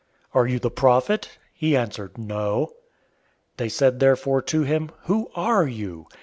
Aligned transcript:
"Are 0.33 0.47
you 0.47 0.57
the 0.57 0.71
Prophet?" 0.71 1.37
He 1.53 1.77
answered, 1.77 2.17
"No." 2.17 2.69
001:022 3.57 3.57
They 3.57 3.69
said 3.69 3.99
therefore 3.99 4.41
to 4.41 4.63
him, 4.63 4.89
"Who 5.03 5.29
are 5.35 5.67
you? 5.67 6.07